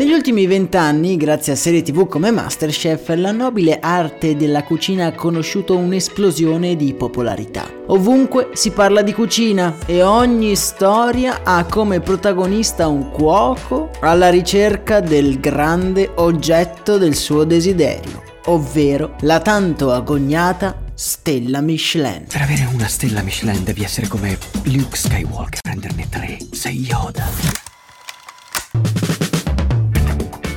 Negli 0.00 0.12
ultimi 0.12 0.46
vent'anni, 0.46 1.18
grazie 1.18 1.52
a 1.52 1.56
serie 1.56 1.82
tv 1.82 2.08
come 2.08 2.30
Masterchef, 2.30 3.14
la 3.16 3.32
nobile 3.32 3.80
arte 3.80 4.34
della 4.34 4.62
cucina 4.62 5.04
ha 5.04 5.12
conosciuto 5.12 5.76
un'esplosione 5.76 6.74
di 6.74 6.94
popolarità. 6.94 7.70
Ovunque 7.88 8.48
si 8.54 8.70
parla 8.70 9.02
di 9.02 9.12
cucina 9.12 9.76
e 9.84 10.02
ogni 10.02 10.56
storia 10.56 11.42
ha 11.42 11.66
come 11.66 12.00
protagonista 12.00 12.88
un 12.88 13.10
cuoco 13.10 13.90
alla 14.00 14.30
ricerca 14.30 15.00
del 15.00 15.38
grande 15.38 16.10
oggetto 16.14 16.96
del 16.96 17.14
suo 17.14 17.44
desiderio, 17.44 18.22
ovvero 18.46 19.16
la 19.20 19.40
tanto 19.40 19.92
agognata 19.92 20.82
stella 20.94 21.60
Michelin. 21.60 22.24
Per 22.26 22.40
avere 22.40 22.66
una 22.72 22.88
stella 22.88 23.20
Michelin 23.20 23.64
devi 23.64 23.84
essere 23.84 24.08
come 24.08 24.38
Luke 24.62 24.96
Skywalker, 24.96 25.60
prenderne 25.60 26.08
tre, 26.08 26.38
sei 26.52 26.86
Yoda. 26.88 27.68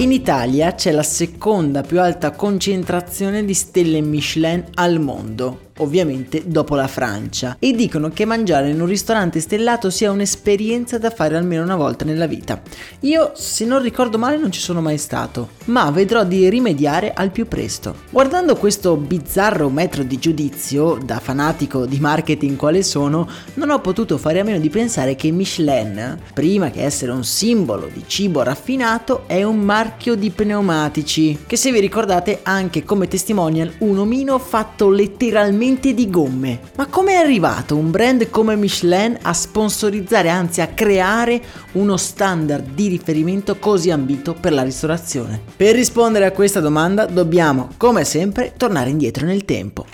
In 0.04 0.12
Italia 0.12 0.74
c'è 0.74 0.92
la 0.92 1.02
seconda 1.02 1.82
più 1.82 2.02
alta 2.02 2.32
concentrazione 2.32 3.46
di 3.46 3.54
stelle 3.54 4.02
Michelin 4.02 4.66
al 4.74 5.00
mondo, 5.00 5.70
ovviamente 5.78 6.44
dopo 6.46 6.76
la 6.76 6.88
Francia, 6.88 7.56
e 7.60 7.74
dicono 7.74 8.10
che 8.10 8.26
mangiare 8.26 8.70
in 8.70 8.80
un 8.80 8.88
ristorante 8.88 9.40
stellato 9.40 9.90
sia 9.90 10.12
un'esperienza 10.12 10.98
da 10.98 11.10
fare 11.10 11.36
almeno 11.36 11.64
una 11.64 11.76
volta 11.76 12.06
nella 12.06 12.28
vita. 12.28 12.62
Io, 13.02 13.32
se 13.36 13.66
non 13.66 13.82
ricordo 13.82 14.18
male, 14.18 14.38
non 14.38 14.52
ci 14.52 14.60
sono 14.60 14.82
mai 14.82 14.98
stato, 14.98 15.50
ma 15.66 15.90
vedrò 15.90 16.24
di 16.24 16.50
rimediare 16.50 17.14
al 17.14 17.32
più 17.32 17.48
presto. 17.48 17.96
Guardando 18.10 18.56
questo 18.56 18.96
bizzarro 18.96 19.70
metro 19.70 20.04
di 20.04 20.20
giudizio, 20.20 21.00
da 21.04 21.20
fanatico 21.20 21.86
di 21.86 22.00
marketing 22.00 22.56
quale 22.56 22.84
sono, 22.84 23.28
non 23.56 23.70
ho 23.70 23.80
potuto 23.80 24.18
fare 24.18 24.40
a 24.40 24.44
meno 24.44 24.60
di 24.60 24.70
pensare 24.70 25.16
che 25.16 25.32
Michelin, 25.32 26.20
prima 26.34 26.70
che 26.70 26.84
essere 26.84 27.12
un 27.12 27.24
simbolo 27.24 27.90
di 27.92 28.04
cibo 28.06 28.44
raffinato, 28.44 29.24
è 29.28 29.44
un 29.44 29.60
marchio 29.60 30.16
di 30.16 30.30
pneumatici, 30.30 31.40
che 31.48 31.56
se 31.56 31.72
vi 31.72 31.80
ricordate 31.80 32.40
ha 32.44 32.52
anche 32.52 32.84
come 32.84 33.08
testimonial 33.08 33.74
un 33.80 33.98
omino 33.98 34.38
fatto 34.38 34.90
letteralmente 34.90 35.62
totalmente 35.64 35.94
di 35.94 36.10
gomme. 36.10 36.60
Ma 36.76 36.88
come 36.88 37.14
è 37.14 37.16
arrivato 37.16 37.78
un 37.78 37.90
brand 37.90 38.30
come 38.30 38.56
Michelin 38.56 39.18
a 39.22 39.34
sponsorizzare, 39.34 40.30
anzi 40.30 40.60
a 40.62 40.68
creare 40.68 41.42
uno 41.74 41.96
standard 41.96 42.74
di 42.74 42.88
riferimento 42.88 43.58
così 43.58 43.90
ambito 43.90 44.34
per 44.34 44.52
la 44.52 44.64
ristorazione? 44.64 45.40
Per 45.56 45.74
rispondere 45.74 46.26
a 46.26 46.32
questa 46.32 46.60
domanda 46.60 47.06
dobbiamo, 47.06 47.70
come 47.78 48.04
sempre, 48.04 48.54
tornare 48.58 48.90
indietro 48.90 49.26
nel 49.26 49.46
tempo. 49.46 49.86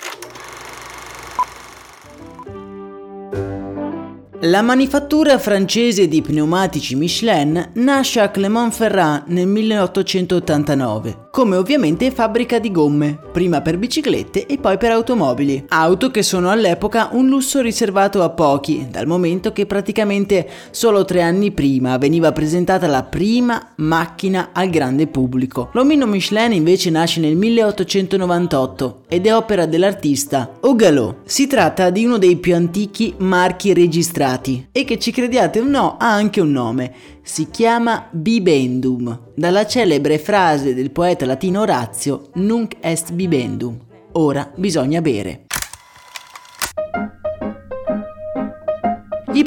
La 4.44 4.61
manifattura 4.61 5.38
francese 5.38 6.07
di 6.07 6.22
pneumatici 6.22 6.95
Michelin 6.95 7.72
nasce 7.73 8.22
a 8.22 8.29
Clermont-Ferrand 8.29 9.23
nel 9.27 9.47
1889 9.47 11.27
come 11.31 11.57
ovviamente 11.57 12.11
fabbrica 12.11 12.59
di 12.59 12.72
gomme, 12.72 13.17
prima 13.31 13.61
per 13.61 13.77
biciclette 13.77 14.45
e 14.45 14.57
poi 14.57 14.77
per 14.77 14.91
automobili. 14.91 15.63
Auto 15.69 16.11
che 16.11 16.22
sono 16.22 16.50
all'epoca 16.50 17.09
un 17.13 17.29
lusso 17.29 17.61
riservato 17.61 18.23
a 18.23 18.29
pochi, 18.29 18.88
dal 18.89 19.07
momento 19.07 19.53
che 19.53 19.66
praticamente 19.66 20.50
solo 20.71 21.06
tre 21.06 21.21
anni 21.21 21.51
prima 21.51 21.97
veniva 21.97 22.33
presentata 22.33 22.88
la 22.88 23.03
prima 23.03 23.73
macchina 23.77 24.50
al 24.51 24.69
grande 24.69 25.07
pubblico. 25.07 25.69
L'omino 25.73 26.07
Michelin 26.07 26.51
invece 26.51 26.89
nasce 26.89 27.21
nel 27.21 27.38
1898 27.38 29.03
ed 29.07 29.25
è 29.25 29.33
opera 29.33 29.66
dell'artista 29.66 30.57
Augalot. 30.61 31.19
Si 31.23 31.47
tratta 31.47 31.89
di 31.89 32.06
uno 32.06 32.17
dei 32.17 32.35
più 32.38 32.53
antichi 32.56 33.13
marchi 33.19 33.73
registrati 33.73 34.28
e 34.72 34.85
che 34.85 35.00
ci 35.00 35.12
crediate 35.12 35.59
o 35.59 35.63
no 35.63 35.97
ha 35.97 36.13
anche 36.13 36.41
un 36.41 36.51
nome. 36.51 36.94
Si 37.23 37.50
chiama 37.50 38.07
bibendum, 38.12 39.31
dalla 39.35 39.66
celebre 39.66 40.19
frase 40.19 40.73
del 40.73 40.91
poeta 40.91 41.25
latino 41.25 41.62
Orazio 41.62 42.29
Nunc 42.35 42.75
est 42.79 43.12
bibendum, 43.12 43.78
ora 44.13 44.51
bisogna 44.56 45.01
bere. 45.01 45.48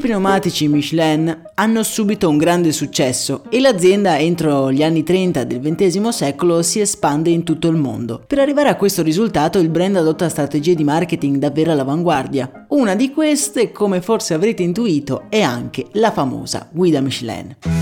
Pneumatici 0.02 0.66
Michelin 0.66 1.42
hanno 1.54 1.82
subito 1.84 2.28
un 2.28 2.36
grande 2.36 2.72
successo 2.72 3.44
e 3.48 3.60
l'azienda 3.60 4.18
entro 4.18 4.72
gli 4.72 4.82
anni 4.82 5.04
30 5.04 5.44
del 5.44 5.60
XX 5.60 6.08
secolo 6.08 6.60
si 6.62 6.80
espande 6.80 7.30
in 7.30 7.44
tutto 7.44 7.68
il 7.68 7.76
mondo. 7.76 8.24
Per 8.26 8.40
arrivare 8.40 8.68
a 8.68 8.74
questo 8.74 9.02
risultato 9.02 9.60
il 9.60 9.68
brand 9.68 9.94
adotta 9.94 10.28
strategie 10.28 10.74
di 10.74 10.82
marketing 10.82 11.36
davvero 11.36 11.70
all'avanguardia. 11.70 12.66
Una 12.70 12.96
di 12.96 13.12
queste, 13.12 13.70
come 13.70 14.00
forse 14.00 14.34
avrete 14.34 14.64
intuito, 14.64 15.26
è 15.28 15.40
anche 15.40 15.86
la 15.92 16.10
famosa 16.10 16.68
guida 16.72 17.00
Michelin. 17.00 17.81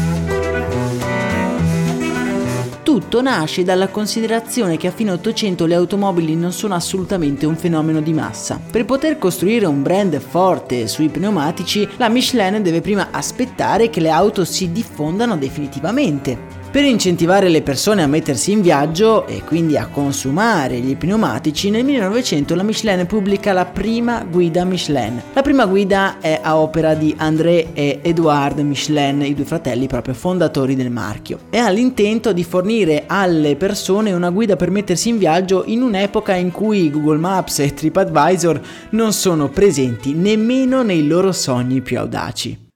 Tutto 2.90 3.22
nasce 3.22 3.62
dalla 3.62 3.86
considerazione 3.86 4.76
che 4.76 4.88
a 4.88 4.90
fine 4.90 5.12
800 5.12 5.64
le 5.64 5.76
automobili 5.76 6.34
non 6.34 6.50
sono 6.50 6.74
assolutamente 6.74 7.46
un 7.46 7.54
fenomeno 7.54 8.00
di 8.00 8.12
massa. 8.12 8.58
Per 8.68 8.84
poter 8.84 9.16
costruire 9.16 9.66
un 9.66 9.80
brand 9.80 10.18
forte 10.18 10.88
sui 10.88 11.08
pneumatici, 11.08 11.88
la 11.98 12.08
Michelin 12.08 12.60
deve 12.64 12.80
prima 12.80 13.10
aspettare 13.12 13.90
che 13.90 14.00
le 14.00 14.10
auto 14.10 14.44
si 14.44 14.72
diffondano 14.72 15.36
definitivamente. 15.36 16.49
Per 16.70 16.84
incentivare 16.84 17.48
le 17.48 17.62
persone 17.62 18.00
a 18.00 18.06
mettersi 18.06 18.52
in 18.52 18.60
viaggio 18.60 19.26
e 19.26 19.42
quindi 19.42 19.76
a 19.76 19.88
consumare 19.88 20.78
gli 20.78 20.96
pneumatici, 20.96 21.68
nel 21.68 21.84
1900 21.84 22.54
la 22.54 22.62
Michelin 22.62 23.06
pubblica 23.06 23.52
la 23.52 23.64
prima 23.64 24.22
guida 24.22 24.64
Michelin. 24.64 25.20
La 25.32 25.42
prima 25.42 25.66
guida 25.66 26.20
è 26.20 26.38
a 26.40 26.56
opera 26.56 26.94
di 26.94 27.12
André 27.18 27.72
e 27.72 27.98
Edouard 28.02 28.60
Michelin, 28.60 29.22
i 29.22 29.34
due 29.34 29.46
fratelli 29.46 29.88
proprio 29.88 30.14
fondatori 30.14 30.76
del 30.76 30.92
marchio, 30.92 31.40
e 31.50 31.58
ha 31.58 31.68
l'intento 31.70 32.32
di 32.32 32.44
fornire 32.44 33.02
alle 33.08 33.56
persone 33.56 34.12
una 34.12 34.30
guida 34.30 34.54
per 34.54 34.70
mettersi 34.70 35.08
in 35.08 35.18
viaggio 35.18 35.64
in 35.66 35.82
un'epoca 35.82 36.36
in 36.36 36.52
cui 36.52 36.88
Google 36.88 37.18
Maps 37.18 37.58
e 37.58 37.74
TripAdvisor 37.74 38.60
non 38.90 39.12
sono 39.12 39.48
presenti 39.48 40.14
nemmeno 40.14 40.84
nei 40.84 41.04
loro 41.04 41.32
sogni 41.32 41.80
più 41.80 41.98
audaci. 41.98 42.68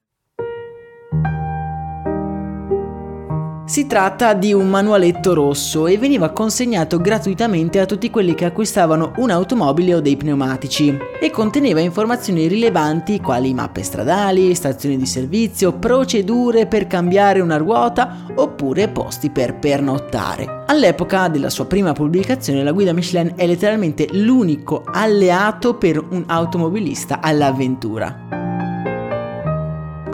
Si 3.75 3.87
tratta 3.87 4.33
di 4.33 4.53
un 4.53 4.69
manualetto 4.69 5.33
rosso 5.33 5.85
e 5.85 5.97
veniva 5.97 6.29
consegnato 6.29 6.97
gratuitamente 6.97 7.81
a 7.81 7.85
tutti 7.85 8.09
quelli 8.09 8.33
che 8.33 8.45
acquistavano 8.45 9.11
un'automobile 9.17 9.95
o 9.95 9.99
dei 9.99 10.15
pneumatici 10.15 10.97
e 11.19 11.29
conteneva 11.29 11.81
informazioni 11.81 12.47
rilevanti 12.47 13.19
quali 13.19 13.53
mappe 13.53 13.83
stradali, 13.83 14.55
stazioni 14.55 14.95
di 14.95 15.05
servizio, 15.05 15.73
procedure 15.73 16.67
per 16.67 16.87
cambiare 16.87 17.41
una 17.41 17.57
ruota 17.57 18.27
oppure 18.35 18.87
posti 18.87 19.29
per 19.29 19.59
pernottare. 19.59 20.63
All'epoca 20.67 21.27
della 21.27 21.49
sua 21.49 21.65
prima 21.65 21.91
pubblicazione 21.91 22.63
la 22.63 22.71
guida 22.71 22.93
Michelin 22.93 23.33
è 23.35 23.45
letteralmente 23.45 24.07
l'unico 24.13 24.83
alleato 24.85 25.75
per 25.75 25.97
un 25.97 26.23
automobilista 26.27 27.19
all'avventura. 27.19 28.44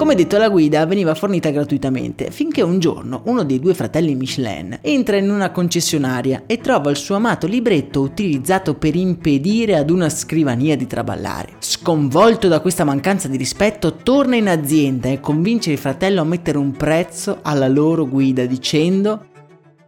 Come 0.01 0.15
detto 0.15 0.39
la 0.39 0.50
guida 0.50 0.83
veniva 0.88 1.13
fornita 1.13 1.51
gratuitamente 1.51 2.31
finché 2.31 2.63
un 2.63 2.80
giorno 2.80 3.21
uno 3.25 3.44
dei 3.44 3.59
due 3.59 3.75
fratelli 3.75 4.15
Michelin 4.15 4.80
entra 4.81 5.18
in 5.18 5.30
una 5.30 5.51
concessionaria 5.51 6.45
e 6.48 6.57
trova 6.57 6.89
il 6.89 6.98
suo 6.98 7.18
amato 7.18 7.45
libretto 7.45 8.01
utilizzato 8.01 8.74
per 8.74 8.95
impedire 8.95 9.75
ad 9.75 9.92
una 9.92 10.09
scrivania 10.09 10.75
di 10.75 10.88
traballare. 10.88 11.53
Sconvolto 11.59 12.48
da 12.48 12.62
questa 12.62 12.83
mancanza 12.83 13.27
di 13.27 13.38
rispetto 13.38 13.98
torna 13.98 14.36
in 14.36 14.50
azienda 14.50 15.07
e 15.07 15.19
convince 15.19 15.69
il 15.71 15.77
fratello 15.77 16.21
a 16.21 16.25
mettere 16.25 16.57
un 16.57 16.71
prezzo 16.71 17.38
alla 17.44 17.68
loro 17.68 18.07
guida 18.07 18.47
dicendo 18.47 19.27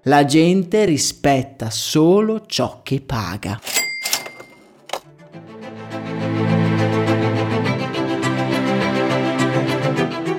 la 0.03 0.25
gente 0.25 0.85
rispetta 0.85 1.71
solo 1.71 2.43
ciò 2.45 2.81
che 2.83 3.01
paga. 3.01 3.59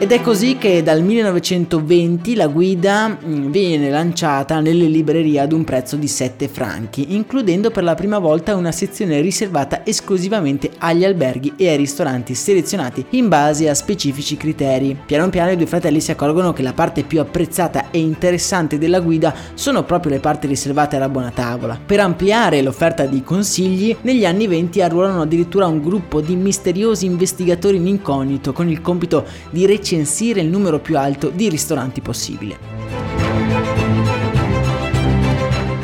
Ed 0.04 0.12
è 0.12 0.20
così 0.20 0.58
che 0.58 0.82
dal 0.82 1.02
1920 1.02 2.34
la 2.34 2.46
guida 2.48 3.08
mm, 3.08 3.50
viene 3.50 3.88
lanciata 3.88 4.60
nelle 4.60 4.84
librerie 4.84 5.40
ad 5.40 5.52
un 5.52 5.64
prezzo 5.64 5.96
di 5.96 6.08
7 6.08 6.46
franchi, 6.46 7.14
includendo 7.14 7.70
per 7.70 7.84
la 7.84 7.94
prima 7.94 8.18
volta 8.18 8.54
una 8.54 8.70
sezione 8.70 9.22
riservata 9.22 9.80
esclusivamente 9.82 10.72
agli 10.76 11.06
alberghi 11.06 11.54
e 11.56 11.70
ai 11.70 11.78
ristoranti 11.78 12.34
selezionati 12.34 13.02
in 13.12 13.28
base 13.28 13.66
a 13.70 13.74
specifici 13.74 14.36
criteri. 14.36 14.94
Piano 15.06 15.30
piano 15.30 15.52
i 15.52 15.56
due 15.56 15.64
fratelli 15.64 16.02
si 16.02 16.10
accorgono 16.10 16.52
che 16.52 16.60
la 16.60 16.74
parte 16.74 17.02
più 17.04 17.18
apprezzata 17.20 17.90
e 17.90 17.98
interessante 17.98 18.76
della 18.76 19.00
guida 19.00 19.34
sono 19.54 19.84
proprio 19.84 20.12
le 20.12 20.20
parti 20.20 20.46
riservate 20.46 20.96
alla 20.96 21.08
buona 21.08 21.30
tavola. 21.30 21.80
Per 21.82 22.00
ampliare 22.00 22.60
l'offerta 22.60 23.06
di 23.06 23.22
consigli, 23.22 23.96
negli 24.02 24.26
anni 24.26 24.48
20 24.48 24.82
arruolano 24.82 25.22
addirittura 25.22 25.66
un 25.66 25.80
gruppo 25.80 26.20
di 26.20 26.36
misteriosi 26.36 27.06
investigatori 27.06 27.78
in 27.78 27.86
incognito 27.86 28.52
con 28.52 28.68
il 28.68 28.82
compito 28.82 29.24
di 29.48 29.64
recensire 29.64 29.92
recensire 29.94 30.40
il 30.40 30.48
numero 30.48 30.80
più 30.80 30.98
alto 30.98 31.30
di 31.30 31.48
ristoranti 31.48 32.00
possibile. 32.00 32.73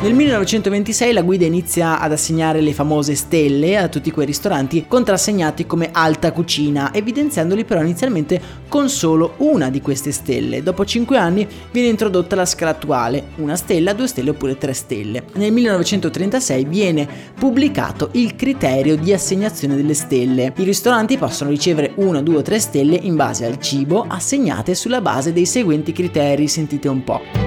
Nel 0.01 0.15
1926 0.15 1.13
la 1.13 1.21
guida 1.21 1.45
inizia 1.45 1.99
ad 1.99 2.11
assegnare 2.11 2.59
le 2.59 2.73
famose 2.73 3.13
stelle 3.13 3.77
a 3.77 3.87
tutti 3.87 4.09
quei 4.09 4.25
ristoranti 4.25 4.85
contrassegnati 4.87 5.67
come 5.67 5.89
alta 5.91 6.31
cucina, 6.31 6.91
evidenziandoli 6.91 7.65
però 7.65 7.81
inizialmente 7.81 8.41
con 8.67 8.89
solo 8.89 9.35
una 9.37 9.69
di 9.69 9.79
queste 9.79 10.11
stelle. 10.11 10.63
Dopo 10.63 10.85
5 10.85 11.17
anni 11.17 11.47
viene 11.69 11.89
introdotta 11.89 12.35
la 12.35 12.47
scala 12.47 12.71
attuale, 12.71 13.27
una 13.35 13.55
stella, 13.55 13.93
due 13.93 14.07
stelle 14.07 14.31
oppure 14.31 14.57
tre 14.57 14.73
stelle. 14.73 15.25
Nel 15.33 15.51
1936 15.51 16.65
viene 16.65 17.07
pubblicato 17.37 18.09
il 18.13 18.35
criterio 18.35 18.97
di 18.97 19.13
assegnazione 19.13 19.75
delle 19.75 19.93
stelle. 19.93 20.51
I 20.57 20.63
ristoranti 20.63 21.19
possono 21.19 21.51
ricevere 21.51 21.91
una, 21.97 22.23
due 22.23 22.37
o 22.37 22.41
tre 22.41 22.57
stelle 22.57 22.95
in 22.95 23.15
base 23.15 23.45
al 23.45 23.59
cibo 23.59 24.05
assegnate 24.07 24.73
sulla 24.73 24.99
base 24.99 25.31
dei 25.31 25.45
seguenti 25.45 25.91
criteri, 25.91 26.47
sentite 26.47 26.87
un 26.87 27.03
po' 27.03 27.40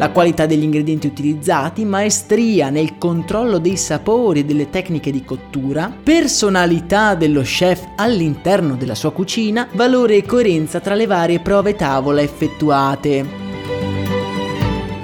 la 0.00 0.12
qualità 0.12 0.46
degli 0.46 0.62
ingredienti 0.62 1.06
utilizzati, 1.06 1.84
maestria 1.84 2.70
nel 2.70 2.96
controllo 2.96 3.58
dei 3.58 3.76
sapori 3.76 4.40
e 4.40 4.44
delle 4.46 4.70
tecniche 4.70 5.10
di 5.10 5.22
cottura, 5.22 5.94
personalità 6.02 7.14
dello 7.14 7.42
chef 7.42 7.86
all'interno 7.96 8.76
della 8.76 8.94
sua 8.94 9.12
cucina, 9.12 9.68
valore 9.72 10.16
e 10.16 10.24
coerenza 10.24 10.80
tra 10.80 10.94
le 10.94 11.04
varie 11.04 11.40
prove 11.40 11.76
tavola 11.76 12.22
effettuate. 12.22 13.26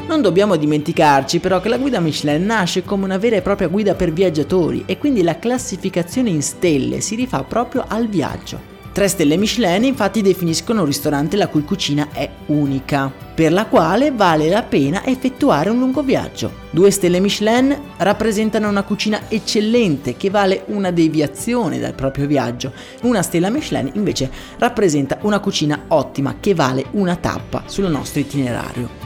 Non 0.08 0.22
dobbiamo 0.22 0.56
dimenticarci 0.56 1.40
però 1.40 1.60
che 1.60 1.68
la 1.68 1.76
guida 1.76 2.00
Michelin 2.00 2.46
nasce 2.46 2.82
come 2.82 3.04
una 3.04 3.18
vera 3.18 3.36
e 3.36 3.42
propria 3.42 3.68
guida 3.68 3.94
per 3.94 4.14
viaggiatori 4.14 4.84
e 4.86 4.96
quindi 4.96 5.20
la 5.20 5.38
classificazione 5.38 6.30
in 6.30 6.40
stelle 6.40 7.02
si 7.02 7.16
rifà 7.16 7.42
proprio 7.42 7.84
al 7.86 8.08
viaggio. 8.08 8.75
Tre 8.96 9.08
stelle 9.08 9.36
Michelin 9.36 9.84
infatti 9.84 10.22
definiscono 10.22 10.80
un 10.80 10.86
ristorante 10.86 11.36
la 11.36 11.48
cui 11.48 11.64
cucina 11.64 12.08
è 12.12 12.30
unica, 12.46 13.12
per 13.34 13.52
la 13.52 13.66
quale 13.66 14.10
vale 14.10 14.48
la 14.48 14.62
pena 14.62 15.04
effettuare 15.04 15.68
un 15.68 15.78
lungo 15.78 16.00
viaggio. 16.00 16.50
Due 16.70 16.90
stelle 16.90 17.20
Michelin 17.20 17.78
rappresentano 17.98 18.70
una 18.70 18.84
cucina 18.84 19.28
eccellente 19.28 20.16
che 20.16 20.30
vale 20.30 20.62
una 20.68 20.92
deviazione 20.92 21.78
dal 21.78 21.92
proprio 21.92 22.26
viaggio. 22.26 22.72
Una 23.02 23.20
stella 23.20 23.50
Michelin 23.50 23.90
invece 23.96 24.30
rappresenta 24.56 25.18
una 25.20 25.40
cucina 25.40 25.78
ottima 25.88 26.36
che 26.40 26.54
vale 26.54 26.86
una 26.92 27.16
tappa 27.16 27.64
sul 27.66 27.90
nostro 27.90 28.20
itinerario. 28.20 29.05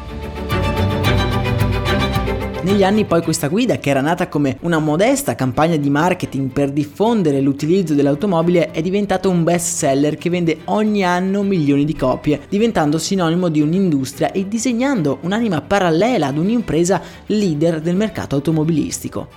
Negli 2.63 2.85
anni 2.85 3.07
poi 3.07 3.23
questa 3.23 3.49
guida, 3.49 3.79
che 3.79 3.89
era 3.89 4.03
nata 4.03 4.29
come 4.29 4.59
una 4.61 4.79
modesta 4.79 5.35
campagna 5.35 5.77
di 5.77 5.89
marketing 5.89 6.51
per 6.51 6.71
diffondere 6.71 7.41
l'utilizzo 7.41 7.95
dell'automobile, 7.95 8.71
è 8.71 8.83
diventata 8.83 9.29
un 9.29 9.43
best 9.45 9.77
seller 9.77 10.17
che 10.19 10.29
vende 10.29 10.59
ogni 10.67 11.03
anno 11.03 11.43
milioni 11.43 11.87
di 11.87 11.97
copie, 11.97 12.43
diventando 12.51 12.99
sinonimo 12.99 13.49
di 13.49 13.63
un'industria 13.63 14.31
e 14.33 14.47
disegnando 14.47 15.21
un'anima 15.23 15.63
parallela 15.63 16.27
ad 16.27 16.37
un'impresa 16.37 17.01
leader 17.27 17.81
del 17.81 17.97
mercato 17.97 18.35
automobilistico. 18.35 19.29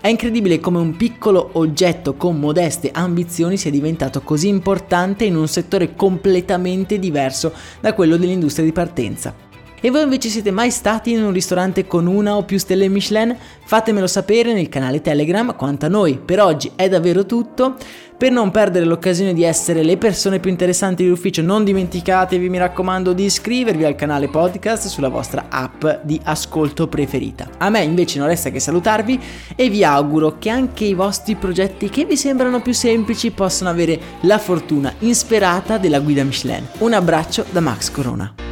È 0.00 0.08
incredibile 0.08 0.58
come 0.58 0.78
un 0.78 0.96
piccolo 0.96 1.50
oggetto 1.52 2.14
con 2.14 2.40
modeste 2.40 2.90
ambizioni 2.90 3.58
sia 3.58 3.70
diventato 3.70 4.22
così 4.22 4.48
importante 4.48 5.24
in 5.24 5.36
un 5.36 5.46
settore 5.46 5.94
completamente 5.94 6.98
diverso 6.98 7.52
da 7.82 7.92
quello 7.92 8.16
dell'industria 8.16 8.64
di 8.64 8.72
partenza. 8.72 9.51
E 9.84 9.90
voi 9.90 10.04
invece 10.04 10.28
siete 10.28 10.52
mai 10.52 10.70
stati 10.70 11.10
in 11.10 11.24
un 11.24 11.32
ristorante 11.32 11.88
con 11.88 12.06
una 12.06 12.36
o 12.36 12.44
più 12.44 12.56
stelle 12.56 12.86
Michelin? 12.86 13.36
Fatemelo 13.64 14.06
sapere 14.06 14.52
nel 14.52 14.68
canale 14.68 15.00
Telegram, 15.00 15.56
quanto 15.56 15.86
a 15.86 15.88
noi 15.88 16.20
per 16.24 16.40
oggi 16.40 16.70
è 16.76 16.88
davvero 16.88 17.26
tutto. 17.26 17.74
Per 18.16 18.30
non 18.30 18.52
perdere 18.52 18.84
l'occasione 18.84 19.34
di 19.34 19.42
essere 19.42 19.82
le 19.82 19.96
persone 19.96 20.38
più 20.38 20.52
interessanti 20.52 21.02
dell'ufficio, 21.02 21.42
non 21.42 21.64
dimenticatevi, 21.64 22.48
mi 22.48 22.58
raccomando, 22.58 23.12
di 23.12 23.24
iscrivervi 23.24 23.84
al 23.84 23.96
canale 23.96 24.28
podcast 24.28 24.86
sulla 24.86 25.08
vostra 25.08 25.46
app 25.48 25.84
di 26.04 26.20
ascolto 26.22 26.86
preferita. 26.86 27.50
A 27.58 27.68
me 27.68 27.82
invece 27.82 28.20
non 28.20 28.28
resta 28.28 28.50
che 28.50 28.60
salutarvi 28.60 29.20
e 29.56 29.68
vi 29.68 29.82
auguro 29.82 30.38
che 30.38 30.48
anche 30.48 30.84
i 30.84 30.94
vostri 30.94 31.34
progetti 31.34 31.90
che 31.90 32.04
vi 32.04 32.16
sembrano 32.16 32.62
più 32.62 32.72
semplici 32.72 33.32
possano 33.32 33.70
avere 33.70 33.98
la 34.20 34.38
fortuna 34.38 34.94
insperata 35.00 35.76
della 35.76 35.98
guida 35.98 36.22
Michelin. 36.22 36.68
Un 36.78 36.92
abbraccio 36.92 37.44
da 37.50 37.58
Max 37.58 37.90
Corona. 37.90 38.51